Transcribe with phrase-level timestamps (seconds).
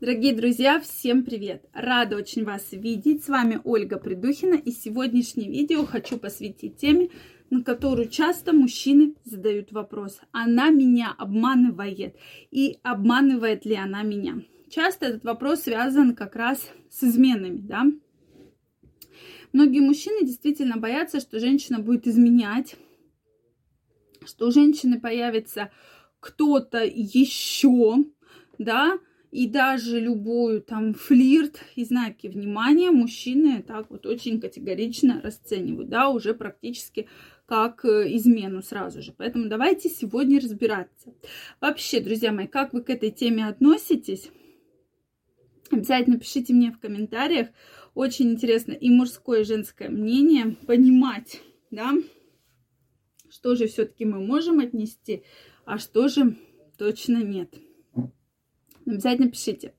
[0.00, 1.64] Дорогие друзья, всем привет!
[1.72, 3.24] Рада очень вас видеть.
[3.24, 4.54] С вами Ольга Придухина.
[4.54, 7.10] И сегодняшнее видео хочу посвятить теме,
[7.50, 10.20] на которую часто мужчины задают вопрос.
[10.30, 12.14] Она меня обманывает?
[12.52, 14.40] И обманывает ли она меня?
[14.70, 17.84] Часто этот вопрос связан как раз с изменами, да?
[19.52, 22.76] Многие мужчины действительно боятся, что женщина будет изменять,
[24.24, 25.72] что у женщины появится
[26.20, 27.96] кто-то еще,
[28.58, 29.00] да,
[29.30, 36.08] и даже любую там флирт и знаки внимания мужчины так вот очень категорично расценивают, да,
[36.08, 37.08] уже практически
[37.46, 39.14] как э, измену сразу же.
[39.16, 41.14] Поэтому давайте сегодня разбираться.
[41.60, 44.30] Вообще, друзья мои, как вы к этой теме относитесь?
[45.70, 47.48] Обязательно пишите мне в комментариях.
[47.94, 51.94] Очень интересно и мужское, и женское мнение понимать, да,
[53.28, 55.22] что же все-таки мы можем отнести,
[55.64, 56.36] а что же
[56.76, 57.54] точно нет.
[58.88, 59.74] Обязательно пишите.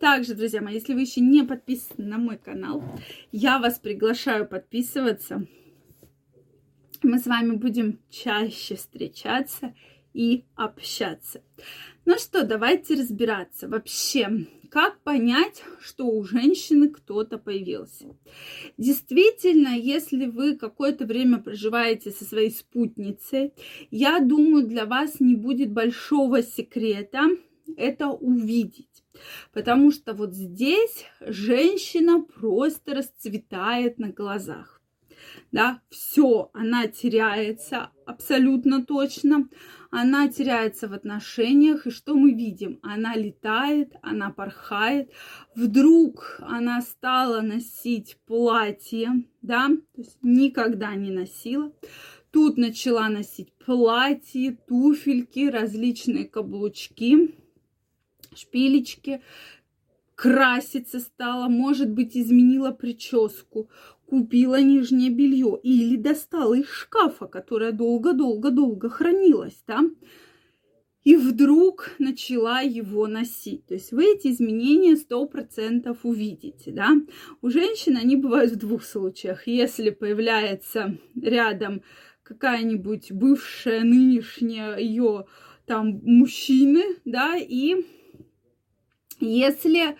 [0.00, 2.82] Также, друзья мои, если вы еще не подписаны на мой канал,
[3.30, 5.46] я вас приглашаю подписываться.
[7.02, 9.74] Мы с вами будем чаще встречаться
[10.12, 11.42] и общаться.
[12.04, 13.68] Ну что, давайте разбираться.
[13.68, 18.06] Вообще, как понять, что у женщины кто-то появился?
[18.76, 23.52] Действительно, если вы какое-то время проживаете со своей спутницей,
[23.92, 27.28] я думаю, для вас не будет большого секрета
[27.76, 29.04] это увидеть.
[29.52, 34.78] Потому что вот здесь женщина просто расцветает на глазах.
[35.50, 39.48] Да, все, она теряется абсолютно точно,
[39.90, 42.78] она теряется в отношениях, и что мы видим?
[42.82, 45.10] Она летает, она порхает,
[45.54, 51.72] вдруг она стала носить платье, да, то есть никогда не носила,
[52.30, 57.34] тут начала носить платье, туфельки, различные каблучки,
[58.34, 59.22] шпилечки,
[60.14, 63.70] краситься стала, может быть, изменила прическу,
[64.06, 69.96] купила нижнее белье или достала из шкафа, которое долго-долго-долго хранилось там,
[71.04, 73.66] и вдруг начала его носить.
[73.66, 76.90] То есть вы эти изменения сто процентов увидите, да.
[77.40, 79.46] У женщин они бывают в двух случаях.
[79.46, 81.82] Если появляется рядом
[82.24, 85.26] какая-нибудь бывшая, нынешняя ее
[85.64, 87.76] там мужчины, да, и
[89.20, 89.96] если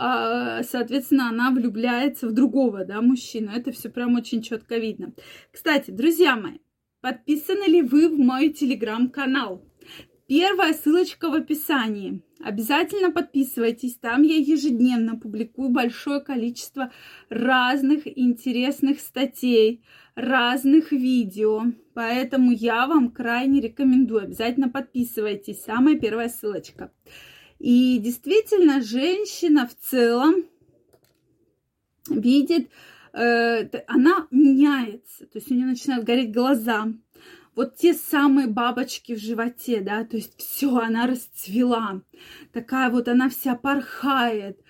[0.00, 3.50] а, соответственно, она влюбляется в другого, да, мужчину.
[3.50, 5.12] Это все прям очень четко видно.
[5.50, 6.58] Кстати, друзья мои,
[7.00, 9.64] подписаны ли вы в мой телеграм-канал?
[10.28, 12.22] Первая ссылочка в описании.
[12.38, 13.96] Обязательно подписывайтесь.
[13.96, 16.92] Там я ежедневно публикую большое количество
[17.28, 19.82] разных интересных статей,
[20.14, 21.62] разных видео.
[21.94, 24.22] Поэтому я вам крайне рекомендую.
[24.22, 25.64] Обязательно подписывайтесь.
[25.64, 26.92] Самая первая ссылочка.
[27.58, 30.44] И действительно, женщина в целом
[32.08, 32.70] видит,
[33.12, 36.88] э, она меняется, то есть у нее начинают гореть глаза.
[37.56, 42.02] Вот те самые бабочки в животе, да, то есть все, она расцвела.
[42.52, 44.60] Такая вот она вся порхает,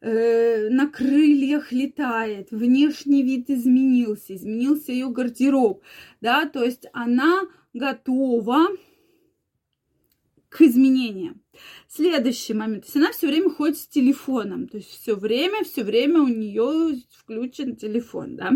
[0.00, 5.82] э, на крыльях летает, внешний вид изменился, изменился ее гардероб,
[6.22, 7.42] да, то есть она
[7.74, 8.68] готова
[10.48, 11.42] к изменениям.
[11.88, 12.84] Следующий момент.
[12.84, 14.68] То есть она все время ходит с телефоном.
[14.68, 18.52] То есть все время, все время у нее включен телефон, да.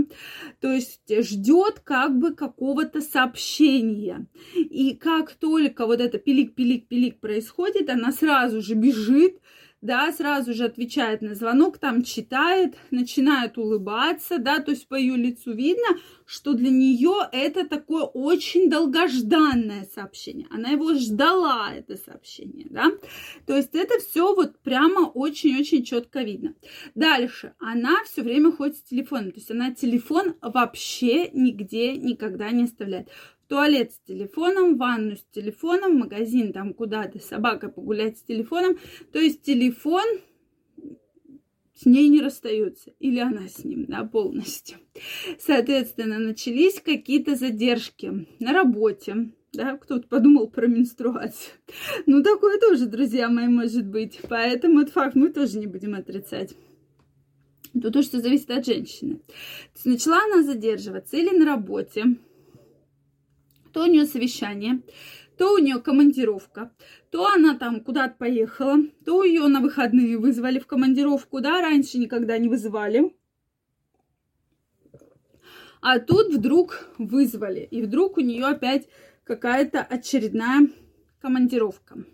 [0.61, 4.27] То есть ждет как бы какого-то сообщения.
[4.55, 9.41] И как только вот это пилик-пилик-пилик происходит, она сразу же бежит
[9.83, 15.17] да, сразу же отвечает на звонок, там читает, начинает улыбаться, да, то есть по ее
[15.17, 20.47] лицу видно, что для нее это такое очень долгожданное сообщение.
[20.51, 22.93] Она его ждала, это сообщение, да.
[23.47, 26.55] То есть это все вот прямо очень-очень четко видно.
[26.95, 27.55] Дальше.
[27.59, 33.09] Она все время ходит с телефоном, то есть она телефон вообще нигде никогда не оставляет
[33.53, 38.79] туалет с телефоном, ванну с телефоном, магазин там куда-то, собака погулять с телефоном.
[39.13, 40.07] То есть телефон
[41.75, 44.79] с ней не расстается, или она с ним, да, полностью.
[45.39, 51.53] Соответственно, начались какие-то задержки на работе, да, кто-то подумал про менструацию.
[52.07, 54.19] Ну, такое тоже, друзья мои, может быть.
[54.31, 56.55] Поэтому этот факт мы тоже не будем отрицать.
[57.83, 59.17] То то, что зависит от женщины.
[59.17, 62.17] То есть начала она задерживаться или на работе,
[63.73, 64.83] то у нее совещание,
[65.37, 66.73] то у нее командировка,
[67.11, 72.39] то она там куда-то поехала, то ее на выходные вызвали в командировку, да, раньше никогда
[72.39, 73.15] не вызывали.
[75.81, 78.89] А тут вдруг вызвали, и вдруг у нее опять
[79.25, 80.69] какая-то очередная
[81.21, 82.05] командировка.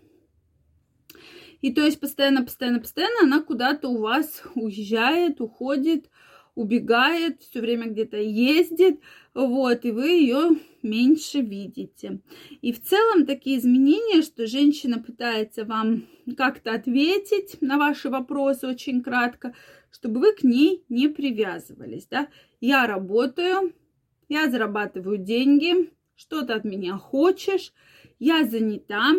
[1.61, 6.09] И то есть постоянно, постоянно, постоянно она куда-то у вас уезжает, уходит,
[6.59, 8.99] убегает, все время где-то ездит,
[9.33, 12.19] вот, и вы ее меньше видите.
[12.61, 16.03] И в целом такие изменения, что женщина пытается вам
[16.35, 19.55] как-то ответить на ваши вопросы очень кратко,
[19.89, 22.27] чтобы вы к ней не привязывались, да.
[22.59, 23.73] Я работаю,
[24.27, 27.71] я зарабатываю деньги, что ты от меня хочешь,
[28.19, 29.13] я занята,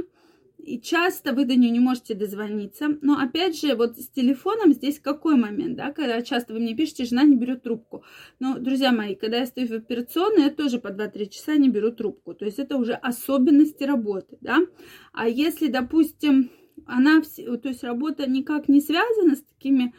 [0.60, 2.98] и часто вы до нее не можете дозвониться.
[3.02, 7.04] Но опять же, вот с телефоном здесь какой момент, да, когда часто вы мне пишете,
[7.04, 8.04] жена не берет трубку.
[8.38, 11.90] Но, друзья мои, когда я стою в операционной, я тоже по 2-3 часа не беру
[11.90, 12.34] трубку.
[12.34, 14.58] То есть это уже особенности работы, да.
[15.12, 16.50] А если, допустим,
[16.86, 19.94] она, то есть работа никак не связана с такими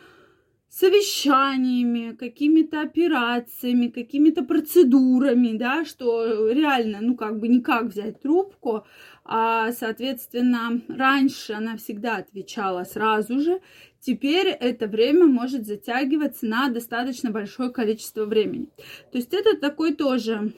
[0.72, 8.86] совещаниями, какими-то операциями, какими-то процедурами, да, что реально, ну, как бы никак взять трубку,
[9.26, 13.60] а, соответственно, раньше она всегда отвечала сразу же,
[14.00, 18.70] теперь это время может затягиваться на достаточно большое количество времени.
[19.12, 20.54] То есть это такой тоже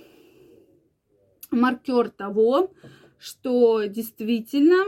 [1.49, 2.71] маркер того,
[3.17, 4.85] что действительно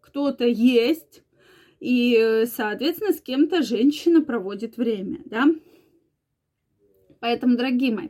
[0.00, 1.23] кто-то есть,
[1.84, 5.48] и, соответственно, с кем-то женщина проводит время, да.
[7.20, 8.08] Поэтому, дорогие мои,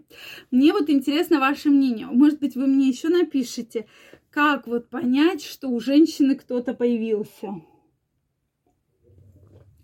[0.53, 2.07] мне вот интересно ваше мнение.
[2.07, 3.89] Может быть, вы мне еще напишите,
[4.31, 7.63] как вот понять, что у женщины кто-то появился.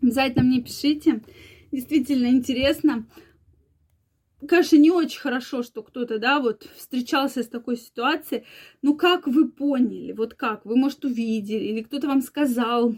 [0.01, 1.25] Обязательно мне пишите.
[1.73, 3.09] Действительно интересно.
[4.47, 8.45] Конечно, не очень хорошо, что кто-то, да, вот встречался с такой ситуацией.
[8.83, 10.13] Но как вы поняли?
[10.13, 10.65] Вот как?
[10.65, 11.65] Вы, может, увидели?
[11.65, 12.95] Или кто-то вам сказал?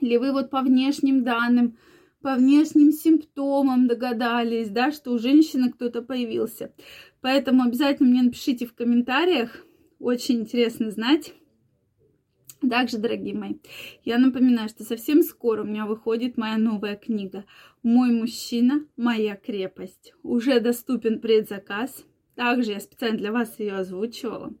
[0.00, 1.76] Или вы вот по внешним данным,
[2.22, 6.72] по внешним симптомам догадались, да, что у женщины кто-то появился.
[7.20, 9.64] Поэтому обязательно мне напишите в комментариях.
[9.98, 11.34] Очень интересно знать.
[12.68, 13.54] Также, дорогие мои,
[14.04, 17.46] я напоминаю, что совсем скоро у меня выходит моя новая книга
[17.82, 20.12] «Мой мужчина, моя крепость».
[20.22, 22.04] Уже доступен предзаказ.
[22.34, 24.52] Также я специально для вас ее озвучивала.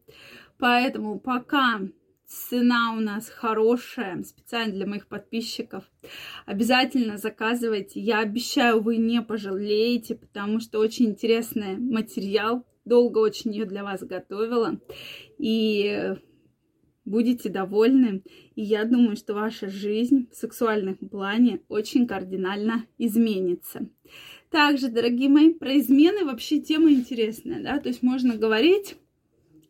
[0.58, 1.80] Поэтому пока
[2.30, 5.82] Цена у нас хорошая, специально для моих подписчиков.
[6.46, 7.98] Обязательно заказывайте.
[7.98, 12.64] Я обещаю, вы не пожалеете, потому что очень интересный материал.
[12.84, 14.80] Долго очень ее для вас готовила.
[15.38, 16.14] И
[17.04, 18.22] будете довольны.
[18.54, 23.88] И я думаю, что ваша жизнь в сексуальном плане очень кардинально изменится.
[24.50, 28.94] Также, дорогие мои, про измены вообще тема интересная, да, то есть можно говорить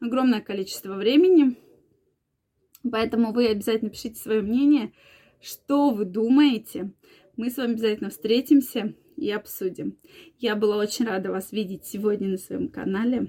[0.00, 1.56] огромное количество времени,
[2.88, 4.92] Поэтому вы обязательно пишите свое мнение,
[5.40, 6.92] что вы думаете.
[7.36, 9.98] Мы с вами обязательно встретимся и обсудим.
[10.38, 13.28] Я была очень рада вас видеть сегодня на своем канале.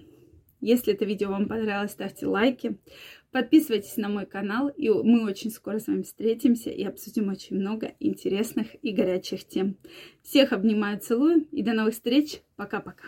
[0.62, 2.77] Если это видео вам понравилось, ставьте лайки.
[3.31, 7.94] Подписывайтесь на мой канал, и мы очень скоро с вами встретимся и обсудим очень много
[8.00, 9.77] интересных и горячих тем.
[10.21, 12.42] Всех обнимаю, целую и до новых встреч.
[12.57, 13.06] Пока-пока.